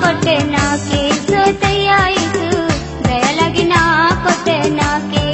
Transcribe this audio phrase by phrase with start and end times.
[0.00, 2.48] ಕೊಟ್ಟೆ ನಾ ಕೇಸು ತಯಾಯಿಸು
[3.08, 3.82] ದಯಲಾಗಿ ನಾ
[4.24, 5.24] ಕೊಟ್ಟೆ ನಾ ಕೇ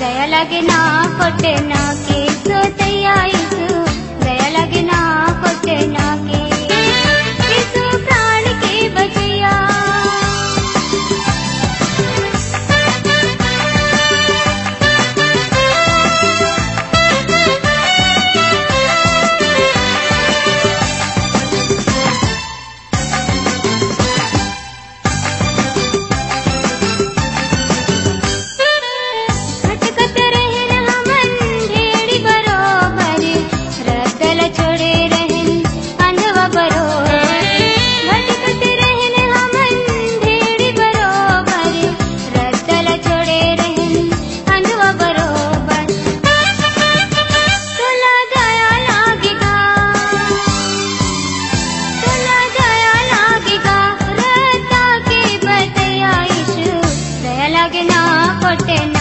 [0.00, 0.80] ದಯಲಾಗಿ ನಾ
[1.18, 1.80] ಕೊಟ್ಟೆ ನಾ
[58.56, 58.93] tener.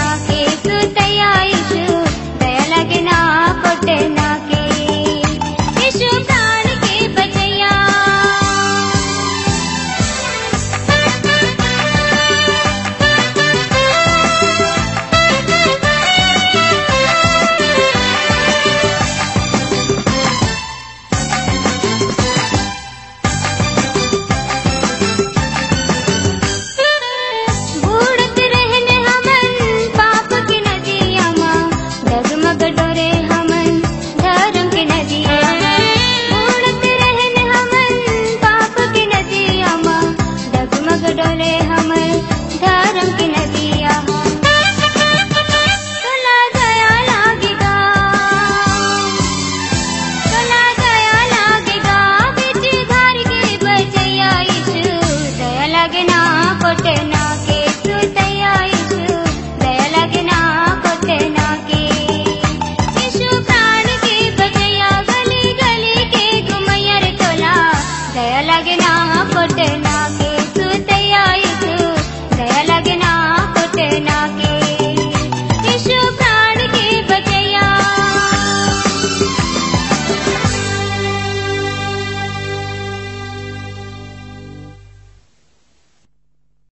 [56.63, 57.22] ಕೊಟ್ಟೆ ನಾ